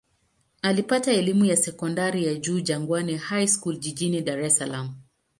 Alipata 0.61 1.11
elimu 1.11 1.45
ya 1.45 1.57
sekondari 1.57 2.25
ya 2.27 2.35
juu 2.35 2.59
Jangwani 2.59 3.17
High 3.17 3.47
School 3.47 3.77
jijini 3.79 4.21
Dar 4.21 4.39
es 4.39 4.57
Salaam. 4.57 4.95